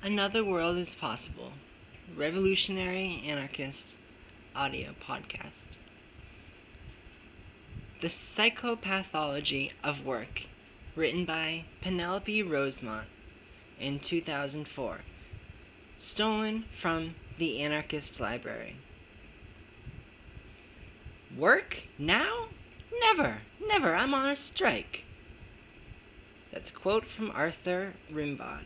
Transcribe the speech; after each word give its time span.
Another 0.00 0.44
World 0.44 0.78
is 0.78 0.94
Possible 0.94 1.54
Revolutionary 2.16 3.20
Anarchist 3.26 3.96
Audio 4.54 4.94
Podcast. 5.04 5.66
The 8.00 8.06
Psychopathology 8.06 9.72
of 9.82 10.06
Work, 10.06 10.42
written 10.94 11.24
by 11.24 11.64
Penelope 11.82 12.44
Rosemont 12.44 13.08
in 13.80 13.98
2004. 13.98 15.00
Stolen 15.98 16.66
from 16.80 17.16
the 17.36 17.60
Anarchist 17.60 18.20
Library. 18.20 18.76
Work? 21.36 21.78
Now? 21.98 22.46
Never, 23.00 23.38
never. 23.60 23.96
I'm 23.96 24.14
on 24.14 24.30
a 24.30 24.36
strike. 24.36 25.02
That's 26.52 26.70
a 26.70 26.74
quote 26.74 27.04
from 27.04 27.32
Arthur 27.32 27.94
Rimbaud. 28.12 28.60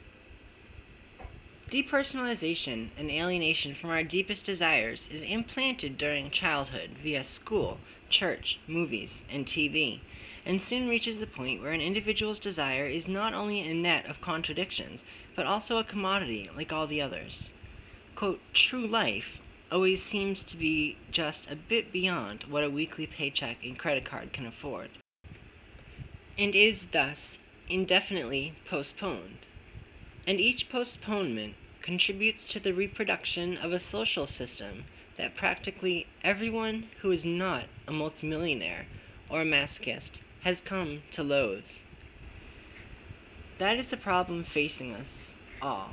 Depersonalization 1.72 2.90
and 2.98 3.10
alienation 3.10 3.74
from 3.74 3.88
our 3.88 4.02
deepest 4.02 4.44
desires 4.44 5.08
is 5.10 5.22
implanted 5.22 5.96
during 5.96 6.30
childhood 6.30 6.90
via 7.02 7.24
school, 7.24 7.78
church, 8.10 8.60
movies, 8.66 9.22
and 9.30 9.46
TV, 9.46 10.00
and 10.44 10.60
soon 10.60 10.86
reaches 10.86 11.18
the 11.18 11.26
point 11.26 11.62
where 11.62 11.72
an 11.72 11.80
individual's 11.80 12.38
desire 12.38 12.86
is 12.86 13.08
not 13.08 13.32
only 13.32 13.60
a 13.60 13.72
net 13.72 14.04
of 14.04 14.20
contradictions, 14.20 15.02
but 15.34 15.46
also 15.46 15.78
a 15.78 15.84
commodity 15.84 16.50
like 16.54 16.70
all 16.74 16.86
the 16.86 17.00
others. 17.00 17.50
Quote, 18.16 18.40
true 18.52 18.86
life 18.86 19.38
always 19.70 20.02
seems 20.02 20.42
to 20.42 20.58
be 20.58 20.98
just 21.10 21.50
a 21.50 21.56
bit 21.56 21.90
beyond 21.90 22.44
what 22.50 22.64
a 22.64 22.68
weekly 22.68 23.06
paycheck 23.06 23.64
and 23.64 23.78
credit 23.78 24.04
card 24.04 24.34
can 24.34 24.44
afford, 24.44 24.90
and 26.36 26.54
is 26.54 26.88
thus 26.92 27.38
indefinitely 27.70 28.52
postponed. 28.68 29.46
And 30.24 30.38
each 30.38 30.68
postponement 30.68 31.56
contributes 31.82 32.48
to 32.48 32.60
the 32.60 32.72
reproduction 32.72 33.56
of 33.58 33.72
a 33.72 33.80
social 33.80 34.26
system 34.26 34.84
that 35.16 35.36
practically 35.36 36.06
everyone 36.24 36.86
who 37.00 37.10
is 37.10 37.24
not 37.24 37.64
a 37.86 37.92
multimillionaire 37.92 38.86
or 39.28 39.42
a 39.42 39.44
masochist 39.44 40.20
has 40.40 40.60
come 40.60 41.02
to 41.10 41.22
loathe. 41.22 41.64
That 43.58 43.76
is 43.76 43.88
the 43.88 43.96
problem 43.96 44.44
facing 44.44 44.94
us 44.94 45.34
all. 45.60 45.90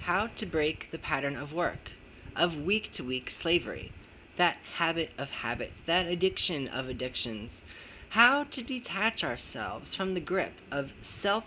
How 0.00 0.28
to 0.28 0.46
break 0.46 0.90
the 0.90 0.98
pattern 0.98 1.36
of 1.36 1.52
work, 1.52 1.90
of 2.36 2.62
week 2.62 2.92
to 2.92 3.04
week 3.04 3.30
slavery, 3.30 3.92
that 4.36 4.56
habit 4.76 5.10
of 5.18 5.30
habits, 5.30 5.80
that 5.86 6.06
addiction 6.06 6.68
of 6.68 6.88
addictions. 6.88 7.62
How 8.10 8.44
to 8.44 8.62
detach 8.62 9.24
ourselves 9.24 9.94
from 9.94 10.14
the 10.14 10.20
grip 10.20 10.54
of 10.70 10.92
self 11.02 11.44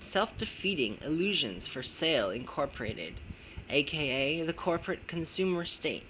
self 0.00 0.36
defeating 0.36 0.98
illusions 1.04 1.66
for 1.66 1.82
sale 1.82 2.30
incorporated, 2.30 3.14
aka 3.70 4.42
the 4.42 4.52
corporate 4.52 5.06
consumer 5.06 5.64
state. 5.64 6.04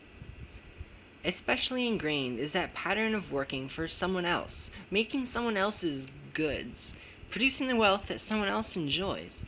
Especially 1.24 1.86
ingrained 1.86 2.38
is 2.38 2.52
that 2.52 2.74
pattern 2.74 3.14
of 3.14 3.32
working 3.32 3.68
for 3.68 3.88
someone 3.88 4.24
else, 4.24 4.70
making 4.90 5.26
someone 5.26 5.56
else's 5.56 6.06
goods, 6.32 6.94
producing 7.30 7.66
the 7.66 7.76
wealth 7.76 8.06
that 8.08 8.20
someone 8.20 8.48
else 8.48 8.76
enjoys, 8.76 9.42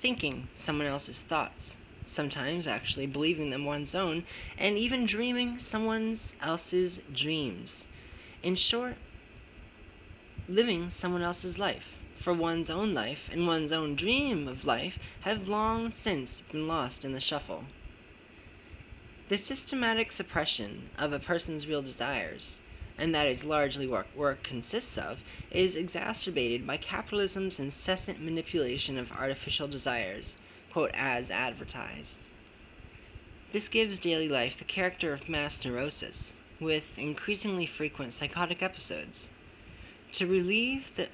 thinking 0.00 0.48
someone 0.54 0.86
else's 0.86 1.20
thoughts, 1.20 1.76
sometimes 2.06 2.66
actually 2.66 3.06
believing 3.06 3.50
them 3.50 3.64
one's 3.64 3.94
own, 3.94 4.24
and 4.58 4.76
even 4.76 5.06
dreaming 5.06 5.58
someone 5.58 6.18
else's 6.40 7.00
dreams. 7.12 7.86
In 8.42 8.54
short, 8.54 8.96
living 10.46 10.90
someone 10.90 11.22
else's 11.22 11.58
life 11.58 11.86
for 12.24 12.32
one's 12.32 12.70
own 12.70 12.94
life 12.94 13.28
and 13.30 13.46
one's 13.46 13.70
own 13.70 13.94
dream 13.94 14.48
of 14.48 14.64
life 14.64 14.98
have 15.20 15.46
long 15.46 15.92
since 15.92 16.40
been 16.50 16.66
lost 16.66 17.04
in 17.04 17.12
the 17.12 17.20
shuffle. 17.20 17.64
The 19.28 19.36
systematic 19.36 20.10
suppression 20.10 20.88
of 20.96 21.12
a 21.12 21.18
person's 21.18 21.66
real 21.66 21.82
desires, 21.82 22.60
and 22.96 23.14
that 23.14 23.26
is 23.26 23.44
largely 23.44 23.86
what 23.86 24.16
work 24.16 24.42
consists 24.42 24.96
of, 24.96 25.18
is 25.50 25.74
exacerbated 25.74 26.66
by 26.66 26.78
capitalism's 26.78 27.58
incessant 27.58 28.22
manipulation 28.22 28.96
of 28.96 29.12
artificial 29.12 29.68
desires, 29.68 30.36
quote, 30.72 30.92
as 30.94 31.30
advertised. 31.30 32.16
This 33.52 33.68
gives 33.68 33.98
daily 33.98 34.30
life 34.30 34.56
the 34.56 34.64
character 34.64 35.12
of 35.12 35.28
mass 35.28 35.62
neurosis, 35.62 36.32
with 36.58 36.84
increasingly 36.96 37.66
frequent 37.66 38.14
psychotic 38.14 38.62
episodes. 38.62 39.28
To 40.12 40.26
relieve 40.26 40.90
the 40.96 41.08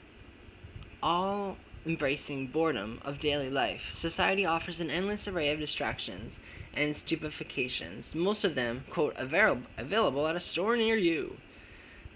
all 1.02 1.56
embracing 1.86 2.46
boredom 2.46 3.00
of 3.04 3.20
daily 3.20 3.50
life, 3.50 3.82
society 3.92 4.44
offers 4.44 4.80
an 4.80 4.90
endless 4.90 5.26
array 5.26 5.50
of 5.50 5.58
distractions 5.58 6.38
and 6.74 6.94
stupefacients, 6.94 8.14
most 8.14 8.44
of 8.44 8.54
them, 8.54 8.84
quote, 8.90 9.14
avail- 9.16 9.62
available 9.78 10.26
at 10.26 10.36
a 10.36 10.40
store 10.40 10.76
near 10.76 10.96
you. 10.96 11.36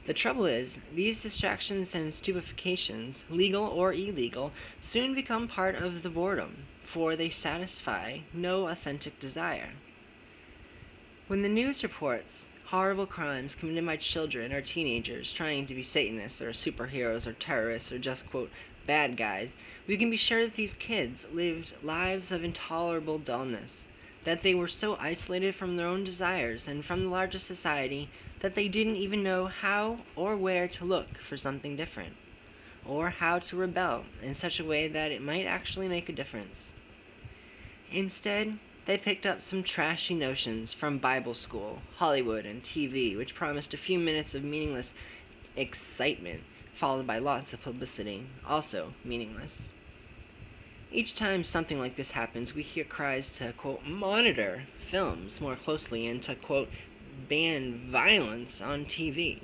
The 0.07 0.13
trouble 0.13 0.45
is, 0.45 0.79
these 0.95 1.23
distractions 1.23 1.95
and 1.95 2.13
stupefacients, 2.13 3.21
legal 3.31 3.65
or 3.65 3.93
illegal, 3.93 4.53
soon 4.83 5.15
become 5.15 5.49
part 5.49 5.77
of 5.77 6.03
the 6.03 6.11
boredom, 6.11 6.65
for 6.85 7.17
they 7.17 7.31
satisfy 7.31 8.19
no 8.33 8.69
authentic 8.69 9.19
desire. 9.19 9.71
When 11.27 11.41
the 11.41 11.49
news 11.49 11.83
reports 11.83 12.49
horrible 12.67 13.07
crimes 13.07 13.55
committed 13.55 13.87
by 13.87 13.97
children 13.97 14.53
or 14.53 14.61
teenagers 14.61 15.33
trying 15.33 15.67
to 15.67 15.75
be 15.75 15.83
Satanists 15.83 16.43
or 16.43 16.51
superheroes 16.51 17.27
or 17.27 17.33
terrorists 17.33 17.91
or 17.91 17.99
just, 17.99 18.29
quote, 18.29 18.51
bad 18.87 19.17
guys, 19.17 19.51
we 19.87 19.97
can 19.97 20.11
be 20.11 20.17
sure 20.17 20.43
that 20.43 20.55
these 20.55 20.75
kids 20.75 21.27
lived 21.33 21.75
lives 21.83 22.31
of 22.31 22.45
intolerable 22.45 23.19
dullness, 23.19 23.87
that 24.25 24.43
they 24.43 24.55
were 24.55 24.69
so 24.69 24.97
isolated 25.01 25.55
from 25.55 25.77
their 25.77 25.87
own 25.87 26.05
desires 26.05 26.67
and 26.67 26.85
from 26.85 27.05
the 27.05 27.11
larger 27.11 27.39
society 27.39 28.09
that 28.41 28.55
they 28.55 28.69
didn't 28.69 28.97
even 28.97 29.23
know 29.23 29.47
how 29.47 29.99
or 30.17 30.37
where 30.37 30.69
to 30.69 30.85
look 30.85 31.19
for 31.19 31.37
something 31.37 31.77
different, 31.77 32.15
or 32.87 33.11
how 33.11 33.39
to 33.39 33.57
rebel 33.57 34.05
in 34.23 34.35
such 34.35 34.59
a 34.59 34.65
way 34.65 34.89
that 34.89 35.13
it 35.13 35.23
might 35.23 35.47
actually 35.47 35.89
make 35.89 36.09
a 36.09 36.13
difference. 36.13 36.73
Instead, 37.91 38.59
they 38.87 38.99
picked 38.99 39.25
up 39.25 39.43
some 39.43 39.63
trashy 39.63 40.15
notions 40.15 40.73
from 40.73 40.99
Bible 40.99 41.35
school, 41.35 41.81
Hollywood, 41.97 42.45
and 42.45 42.63
TV, 42.63 43.17
which 43.17 43.35
promised 43.35 43.73
a 43.73 43.79
few 43.79 43.99
minutes 43.99 44.35
of 44.35 44.45
meaningless 44.45 44.93
excitement 45.57 46.43
followed 46.79 47.07
by 47.07 47.19
lots 47.19 47.53
of 47.53 47.63
publicity, 47.63 48.27
also 48.47 48.95
meaningless. 49.05 49.69
Each 50.93 51.15
time 51.15 51.43
something 51.43 51.79
like 51.79 51.97
this 51.97 52.13
happens, 52.13 52.55
we 52.55 52.63
hear 52.63 52.85
cries 52.85 53.31
to, 53.33 53.53
quote, 53.53 53.85
monitor 53.85 54.65
films 54.91 55.41
more 55.41 55.57
closely 55.57 56.07
and 56.07 56.23
to, 56.23 56.35
quote, 56.35 56.69
ban 57.29 57.89
violence 57.91 58.61
on 58.61 58.85
TV. 58.85 59.41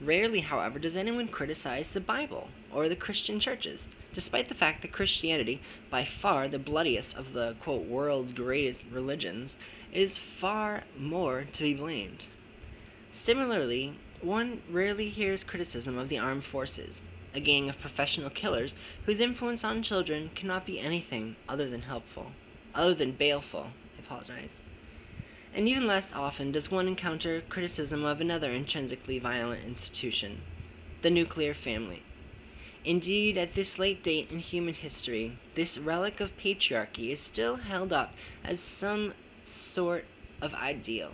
Rarely, 0.00 0.40
however, 0.40 0.78
does 0.78 0.96
anyone 0.96 1.28
criticize 1.28 1.90
the 1.90 2.00
Bible 2.00 2.48
or 2.72 2.88
the 2.88 2.96
Christian 2.96 3.40
churches, 3.40 3.88
despite 4.12 4.48
the 4.48 4.54
fact 4.54 4.82
that 4.82 4.92
Christianity, 4.92 5.60
by 5.90 6.04
far 6.04 6.48
the 6.48 6.58
bloodiest 6.58 7.14
of 7.16 7.32
the, 7.32 7.56
quote, 7.60 7.86
world's 7.86 8.32
greatest 8.32 8.82
religions, 8.90 9.56
is 9.92 10.18
far 10.18 10.84
more 10.98 11.44
to 11.52 11.62
be 11.62 11.74
blamed. 11.74 12.24
Similarly, 13.12 13.98
one 14.22 14.62
rarely 14.70 15.08
hears 15.08 15.44
criticism 15.44 15.98
of 15.98 16.08
the 16.08 16.18
armed 16.18 16.44
forces, 16.44 17.00
a 17.34 17.40
gang 17.40 17.68
of 17.68 17.80
professional 17.80 18.30
killers 18.30 18.74
whose 19.04 19.20
influence 19.20 19.62
on 19.62 19.82
children 19.82 20.30
cannot 20.34 20.66
be 20.66 20.80
anything 20.80 21.36
other 21.48 21.68
than 21.68 21.82
helpful, 21.82 22.32
other 22.74 22.94
than 22.94 23.12
baleful. 23.12 23.68
I 23.96 24.00
apologize. 24.00 24.62
And 25.54 25.68
even 25.68 25.86
less 25.86 26.12
often 26.12 26.52
does 26.52 26.70
one 26.70 26.88
encounter 26.88 27.42
criticism 27.48 28.04
of 28.04 28.20
another 28.20 28.50
intrinsically 28.50 29.18
violent 29.18 29.64
institution, 29.64 30.42
the 31.02 31.10
nuclear 31.10 31.54
family. 31.54 32.02
Indeed, 32.84 33.36
at 33.36 33.54
this 33.54 33.78
late 33.78 34.04
date 34.04 34.30
in 34.30 34.38
human 34.38 34.74
history, 34.74 35.38
this 35.54 35.76
relic 35.76 36.20
of 36.20 36.36
patriarchy 36.38 37.10
is 37.10 37.20
still 37.20 37.56
held 37.56 37.92
up 37.92 38.12
as 38.44 38.60
some 38.60 39.14
sort 39.42 40.04
of 40.40 40.54
ideal. 40.54 41.12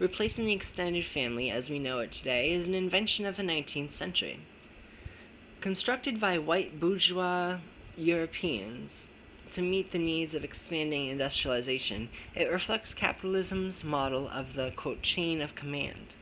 Replacing 0.00 0.44
the 0.44 0.52
extended 0.52 1.06
family 1.06 1.50
as 1.50 1.70
we 1.70 1.78
know 1.78 2.00
it 2.00 2.10
today 2.10 2.50
is 2.50 2.66
an 2.66 2.74
invention 2.74 3.24
of 3.24 3.36
the 3.36 3.44
19th 3.44 3.92
century. 3.92 4.40
Constructed 5.60 6.18
by 6.18 6.36
white 6.36 6.80
bourgeois 6.80 7.58
Europeans 7.96 9.06
to 9.52 9.62
meet 9.62 9.92
the 9.92 9.98
needs 9.98 10.34
of 10.34 10.42
expanding 10.42 11.06
industrialization, 11.06 12.08
it 12.34 12.50
reflects 12.50 12.92
capitalism's 12.92 13.84
model 13.84 14.28
of 14.28 14.54
the 14.54 14.72
quote, 14.74 15.00
chain 15.00 15.40
of 15.40 15.54
command. 15.54 16.16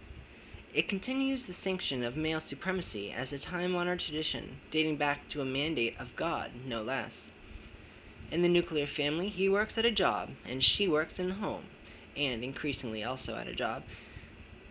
It 0.74 0.86
continues 0.86 1.46
the 1.46 1.54
sanction 1.54 2.04
of 2.04 2.14
male 2.14 2.40
supremacy 2.40 3.10
as 3.10 3.32
a 3.32 3.38
time 3.38 3.74
honored 3.74 4.00
tradition 4.00 4.58
dating 4.70 4.98
back 4.98 5.30
to 5.30 5.40
a 5.40 5.46
mandate 5.46 5.98
of 5.98 6.14
God, 6.14 6.50
no 6.66 6.82
less. 6.82 7.30
In 8.30 8.42
the 8.42 8.48
nuclear 8.48 8.86
family, 8.86 9.28
he 9.28 9.48
works 9.48 9.78
at 9.78 9.86
a 9.86 9.90
job 9.90 10.32
and 10.44 10.62
she 10.62 10.86
works 10.86 11.18
in 11.18 11.30
the 11.30 11.34
home 11.36 11.64
and 12.16 12.42
increasingly 12.44 13.02
also 13.02 13.36
at 13.36 13.48
a 13.48 13.54
job. 13.54 13.82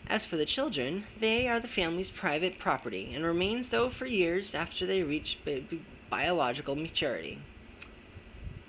As 0.07 0.25
for 0.25 0.35
the 0.35 0.45
children, 0.45 1.05
they 1.19 1.47
are 1.47 1.59
the 1.59 1.67
family's 1.67 2.11
private 2.11 2.59
property 2.59 3.11
and 3.13 3.23
remain 3.23 3.63
so 3.63 3.89
for 3.89 4.05
years 4.05 4.53
after 4.53 4.85
they 4.85 5.03
reach 5.03 5.37
bi- 5.45 5.63
bi- 5.69 5.79
biological 6.09 6.75
maturity. 6.75 7.39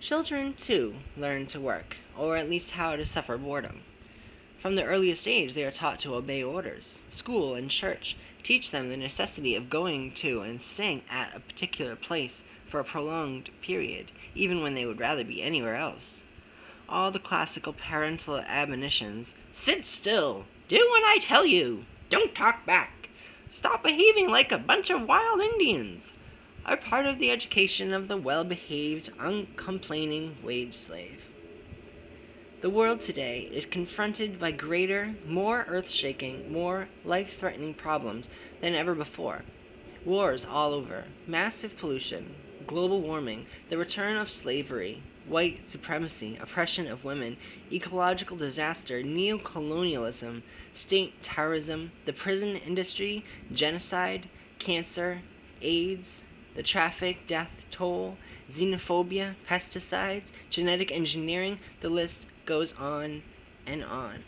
Children, 0.00 0.54
too, 0.54 0.96
learn 1.16 1.46
to 1.46 1.60
work, 1.60 1.96
or 2.16 2.36
at 2.36 2.50
least 2.50 2.72
how 2.72 2.96
to 2.96 3.06
suffer 3.06 3.38
boredom. 3.38 3.80
From 4.60 4.76
the 4.76 4.84
earliest 4.84 5.26
age, 5.26 5.54
they 5.54 5.64
are 5.64 5.72
taught 5.72 5.98
to 6.00 6.14
obey 6.14 6.42
orders. 6.42 7.00
School 7.10 7.54
and 7.54 7.68
church 7.68 8.16
teach 8.44 8.70
them 8.70 8.88
the 8.88 8.96
necessity 8.96 9.54
of 9.56 9.70
going 9.70 10.12
to 10.14 10.40
and 10.40 10.60
staying 10.60 11.02
at 11.10 11.34
a 11.34 11.40
particular 11.40 11.96
place 11.96 12.42
for 12.68 12.78
a 12.78 12.84
prolonged 12.84 13.50
period, 13.60 14.12
even 14.34 14.62
when 14.62 14.74
they 14.74 14.86
would 14.86 15.00
rather 15.00 15.24
be 15.24 15.42
anywhere 15.42 15.76
else. 15.76 16.22
All 16.92 17.10
the 17.10 17.18
classical 17.18 17.72
parental 17.72 18.36
admonitions. 18.36 19.32
Sit 19.54 19.86
still, 19.86 20.44
do 20.68 20.76
what 20.90 21.02
I 21.04 21.16
tell 21.22 21.46
you, 21.46 21.86
don't 22.10 22.34
talk 22.34 22.66
back, 22.66 23.08
stop 23.50 23.82
behaving 23.82 24.28
like 24.28 24.52
a 24.52 24.58
bunch 24.58 24.90
of 24.90 25.08
wild 25.08 25.40
Indians. 25.40 26.10
Are 26.66 26.76
part 26.76 27.06
of 27.06 27.18
the 27.18 27.30
education 27.30 27.94
of 27.94 28.08
the 28.08 28.18
well 28.18 28.44
behaved, 28.44 29.08
uncomplaining 29.18 30.36
wage 30.44 30.74
slave. 30.74 31.22
The 32.60 32.68
world 32.68 33.00
today 33.00 33.48
is 33.50 33.64
confronted 33.64 34.38
by 34.38 34.50
greater, 34.50 35.14
more 35.26 35.64
earth 35.68 35.90
shaking, 35.90 36.52
more 36.52 36.88
life 37.06 37.38
threatening 37.40 37.72
problems 37.72 38.28
than 38.60 38.74
ever 38.74 38.94
before. 38.94 39.44
Wars 40.04 40.44
all 40.44 40.74
over, 40.74 41.06
massive 41.26 41.78
pollution, 41.78 42.34
global 42.66 43.00
warming, 43.00 43.46
the 43.70 43.78
return 43.78 44.18
of 44.18 44.30
slavery, 44.30 45.02
white 45.26 45.68
supremacy, 45.68 46.38
oppression 46.40 46.86
of 46.86 47.04
women, 47.04 47.36
ecological 47.72 48.36
disaster, 48.36 49.02
neocolonialism, 49.02 50.42
state 50.74 51.22
terrorism, 51.22 51.92
the 52.06 52.12
prison 52.12 52.56
industry, 52.56 53.24
genocide, 53.52 54.28
cancer, 54.58 55.22
AIDS, 55.60 56.22
the 56.54 56.62
traffic, 56.62 57.26
death 57.26 57.50
toll, 57.70 58.16
xenophobia, 58.50 59.34
pesticides, 59.48 60.30
genetic 60.50 60.92
engineering, 60.92 61.58
the 61.80 61.88
list 61.88 62.26
goes 62.44 62.74
on 62.74 63.22
and 63.66 63.82
on. 63.84 64.24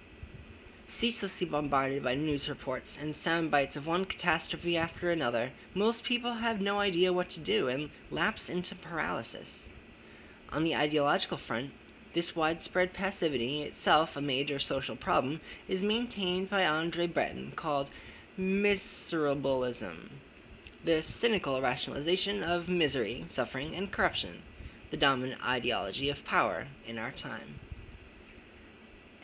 Ceaselessly 0.88 1.46
bombarded 1.46 2.02
by 2.02 2.14
news 2.14 2.48
reports 2.48 2.96
and 3.00 3.16
sound 3.16 3.50
bites 3.50 3.74
of 3.74 3.86
one 3.86 4.04
catastrophe 4.04 4.76
after 4.76 5.10
another, 5.10 5.50
most 5.74 6.04
people 6.04 6.34
have 6.34 6.60
no 6.60 6.78
idea 6.78 7.12
what 7.12 7.28
to 7.30 7.40
do 7.40 7.68
and 7.68 7.90
lapse 8.10 8.48
into 8.48 8.74
paralysis. 8.74 9.68
On 10.54 10.62
the 10.62 10.76
ideological 10.76 11.36
front, 11.36 11.72
this 12.12 12.36
widespread 12.36 12.92
passivity, 12.92 13.62
itself 13.62 14.16
a 14.16 14.20
major 14.20 14.60
social 14.60 14.94
problem, 14.94 15.40
is 15.66 15.82
maintained 15.82 16.48
by 16.48 16.64
Andre 16.64 17.08
Breton 17.08 17.54
called 17.56 17.90
miserabilism, 18.38 20.10
the 20.84 21.02
cynical 21.02 21.60
rationalization 21.60 22.44
of 22.44 22.68
misery, 22.68 23.26
suffering, 23.30 23.74
and 23.74 23.90
corruption, 23.90 24.42
the 24.92 24.96
dominant 24.96 25.44
ideology 25.44 26.08
of 26.08 26.24
power 26.24 26.68
in 26.86 26.98
our 26.98 27.10
time. 27.10 27.58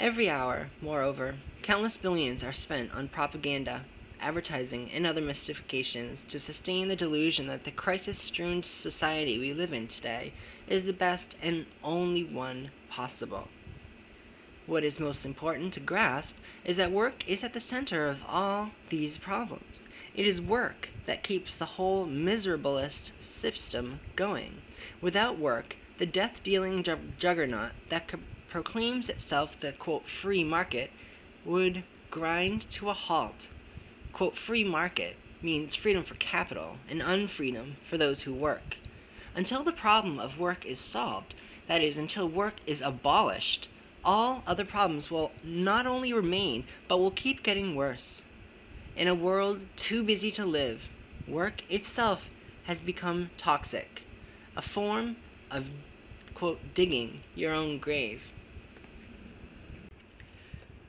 Every 0.00 0.28
hour, 0.28 0.70
moreover, 0.82 1.36
countless 1.62 1.96
billions 1.96 2.42
are 2.42 2.52
spent 2.52 2.92
on 2.92 3.06
propaganda, 3.06 3.84
advertising, 4.20 4.90
and 4.92 5.06
other 5.06 5.20
mystifications 5.20 6.24
to 6.28 6.38
sustain 6.38 6.88
the 6.88 6.96
delusion 6.96 7.46
that 7.46 7.64
the 7.64 7.70
crisis 7.70 8.18
strewn 8.18 8.62
society 8.62 9.38
we 9.38 9.52
live 9.52 9.72
in 9.72 9.88
today 9.88 10.32
is 10.68 10.84
the 10.84 10.92
best 10.92 11.36
and 11.42 11.66
only 11.82 12.24
one 12.24 12.70
possible. 12.90 13.48
What 14.66 14.84
is 14.84 15.00
most 15.00 15.24
important 15.24 15.72
to 15.74 15.80
grasp 15.80 16.34
is 16.64 16.76
that 16.76 16.92
work 16.92 17.28
is 17.28 17.42
at 17.42 17.52
the 17.52 17.60
center 17.60 18.08
of 18.08 18.18
all 18.28 18.70
these 18.88 19.16
problems. 19.16 19.88
It 20.14 20.26
is 20.26 20.40
work 20.40 20.90
that 21.06 21.22
keeps 21.22 21.56
the 21.56 21.64
whole 21.64 22.06
miserabilist 22.06 23.12
system 23.20 24.00
going. 24.16 24.62
Without 25.00 25.38
work, 25.38 25.76
the 25.98 26.06
death 26.06 26.42
dealing 26.42 26.84
juggernaut 27.18 27.72
that 27.88 28.08
co- 28.08 28.18
proclaims 28.48 29.08
itself 29.08 29.58
the 29.60 29.72
quote, 29.72 30.08
free 30.08 30.44
market 30.44 30.90
would 31.44 31.84
grind 32.10 32.68
to 32.70 32.90
a 32.90 32.94
halt. 32.94 33.46
Quote, 34.20 34.36
free 34.36 34.64
market 34.64 35.16
means 35.40 35.74
freedom 35.74 36.04
for 36.04 36.14
capital 36.16 36.76
and 36.90 37.00
unfreedom 37.00 37.76
for 37.88 37.96
those 37.96 38.20
who 38.20 38.34
work. 38.34 38.76
Until 39.34 39.64
the 39.64 39.72
problem 39.72 40.18
of 40.18 40.38
work 40.38 40.66
is 40.66 40.78
solved, 40.78 41.32
that 41.68 41.82
is, 41.82 41.96
until 41.96 42.28
work 42.28 42.56
is 42.66 42.82
abolished, 42.82 43.68
all 44.04 44.42
other 44.46 44.66
problems 44.66 45.10
will 45.10 45.30
not 45.42 45.86
only 45.86 46.12
remain, 46.12 46.64
but 46.86 46.98
will 46.98 47.10
keep 47.10 47.42
getting 47.42 47.74
worse. 47.74 48.22
In 48.94 49.08
a 49.08 49.14
world 49.14 49.60
too 49.78 50.02
busy 50.02 50.30
to 50.32 50.44
live, 50.44 50.82
work 51.26 51.62
itself 51.70 52.24
has 52.64 52.78
become 52.82 53.30
toxic, 53.38 54.02
a 54.54 54.60
form 54.60 55.16
of, 55.50 55.64
quote, 56.34 56.60
digging 56.74 57.20
your 57.34 57.54
own 57.54 57.78
grave. 57.78 58.20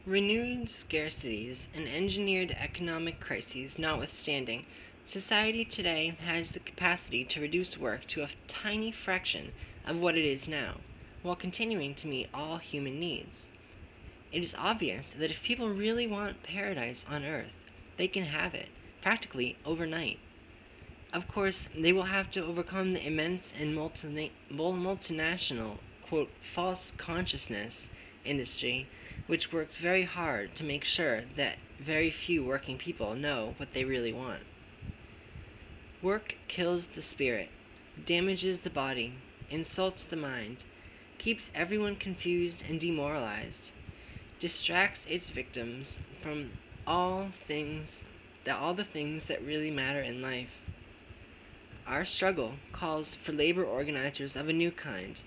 Renewed 0.07 0.67
scarcities 0.67 1.67
and 1.75 1.87
engineered 1.87 2.57
economic 2.59 3.19
crises 3.19 3.77
notwithstanding, 3.77 4.65
society 5.05 5.63
today 5.63 6.17
has 6.25 6.53
the 6.53 6.59
capacity 6.59 7.23
to 7.25 7.39
reduce 7.39 7.77
work 7.77 8.07
to 8.07 8.23
a 8.23 8.29
tiny 8.47 8.91
fraction 8.91 9.51
of 9.85 9.97
what 9.97 10.17
it 10.17 10.25
is 10.25 10.47
now, 10.47 10.77
while 11.21 11.35
continuing 11.35 11.93
to 11.93 12.07
meet 12.07 12.29
all 12.33 12.57
human 12.57 12.99
needs. 12.99 13.45
It 14.31 14.41
is 14.41 14.55
obvious 14.57 15.13
that 15.19 15.29
if 15.29 15.43
people 15.43 15.69
really 15.69 16.07
want 16.07 16.41
paradise 16.41 17.05
on 17.07 17.23
earth, 17.23 17.53
they 17.97 18.07
can 18.07 18.23
have 18.23 18.55
it, 18.55 18.69
practically 19.03 19.55
overnight. 19.63 20.17
Of 21.13 21.27
course, 21.27 21.67
they 21.77 21.93
will 21.93 22.05
have 22.05 22.31
to 22.31 22.43
overcome 22.43 22.93
the 22.93 23.05
immense 23.05 23.53
and 23.55 23.77
multina- 23.77 24.31
multinational, 24.51 25.77
quote, 26.07 26.31
false 26.55 26.91
consciousness 26.97 27.87
industry, 28.25 28.87
which 29.31 29.53
works 29.53 29.77
very 29.77 30.03
hard 30.03 30.53
to 30.53 30.61
make 30.61 30.83
sure 30.83 31.21
that 31.37 31.55
very 31.79 32.11
few 32.11 32.43
working 32.43 32.77
people 32.77 33.15
know 33.15 33.53
what 33.55 33.73
they 33.73 33.85
really 33.85 34.11
want. 34.11 34.41
Work 36.01 36.35
kills 36.49 36.87
the 36.87 37.01
spirit, 37.01 37.47
damages 38.05 38.59
the 38.59 38.69
body, 38.69 39.13
insults 39.49 40.03
the 40.03 40.17
mind, 40.17 40.57
keeps 41.17 41.49
everyone 41.55 41.95
confused 41.95 42.61
and 42.67 42.77
demoralized, 42.77 43.71
distracts 44.37 45.05
its 45.07 45.29
victims 45.29 45.97
from 46.21 46.49
all 46.85 47.29
things 47.47 48.03
that 48.43 48.59
all 48.59 48.73
the 48.73 48.83
things 48.83 49.27
that 49.27 49.41
really 49.45 49.71
matter 49.71 50.01
in 50.01 50.21
life. 50.21 50.59
Our 51.87 52.03
struggle 52.03 52.55
calls 52.73 53.15
for 53.15 53.31
labor 53.31 53.63
organizers 53.63 54.35
of 54.35 54.49
a 54.49 54.53
new 54.53 54.71
kind 54.71 55.21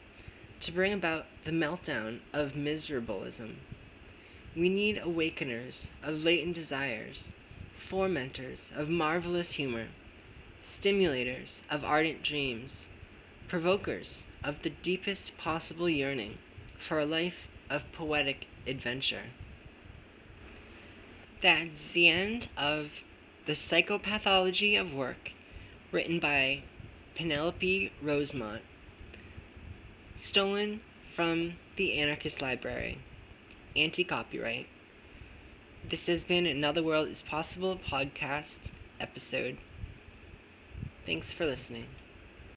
to 0.61 0.73
bring 0.73 0.93
about 0.93 1.25
the 1.47 1.53
meltdown 1.53 2.19
of 2.35 2.53
miserabilism. 2.53 3.55
We 4.57 4.69
need 4.69 4.99
awakeners 4.99 5.89
of 6.03 6.23
latent 6.23 6.55
desires, 6.55 7.31
fomenters 7.91 8.71
of 8.77 8.89
marvelous 8.89 9.53
humor, 9.53 9.89
stimulators 10.63 11.63
of 11.69 11.85
ardent 11.85 12.23
dreams, 12.23 12.87
provokers 13.49 14.23
of 14.45 14.63
the 14.63 14.71
deepest 14.71 15.37
possible 15.37 15.89
yearning 15.89 16.39
for 16.87 17.01
a 17.01 17.07
life 17.07 17.49
of 17.69 17.91
poetic 17.93 18.47
adventure. 18.67 19.25
That's 21.43 21.89
the 21.91 22.09
end 22.09 22.49
of 22.57 22.91
The 23.47 23.55
Psychopathology 23.55 24.81
of 24.81 24.95
Work, 24.95 25.33
written 25.91 26.21
by 26.21 26.63
Penelope 27.17 27.93
Rosemont, 28.01 28.63
stolen 30.19 30.81
from 31.15 31.55
the 31.77 31.99
Anarchist 31.99 32.41
Library, 32.41 32.99
anti 33.77 34.05
copyright. 34.05 34.67
This 35.89 36.07
has 36.07 36.25
been 36.25 36.47
Another 36.47 36.83
World 36.83 37.09
is 37.09 37.23
Possible 37.23 37.77
podcast 37.77 38.59
episode. 39.01 39.59
Thanks 41.05 41.33
for 41.33 41.45
listening. 41.45 41.87